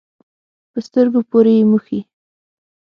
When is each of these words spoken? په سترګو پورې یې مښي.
په 0.71 0.79
سترګو 0.87 1.19
پورې 1.29 1.53
یې 1.59 1.63
مښي. 1.71 1.99